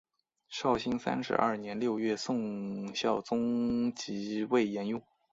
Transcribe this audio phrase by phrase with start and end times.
[0.49, 4.99] 绍兴三十二年六月宋孝宗即位沿用。